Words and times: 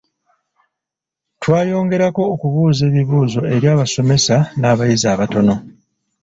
Twayongerako 1.41 2.21
okubuuza 2.33 2.81
ebiibuuzo 2.89 3.41
eri 3.55 3.65
abasomesa 3.73 4.35
n’abayizi 4.59 5.05
abatono. 5.13 5.55